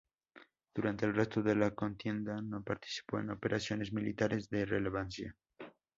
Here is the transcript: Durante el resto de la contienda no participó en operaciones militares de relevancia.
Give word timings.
Durante 0.73 1.05
el 1.05 1.13
resto 1.13 1.43
de 1.43 1.53
la 1.55 1.75
contienda 1.75 2.41
no 2.41 2.63
participó 2.63 3.19
en 3.19 3.29
operaciones 3.29 3.93
militares 3.93 4.49
de 4.49 4.65
relevancia. 4.65 5.35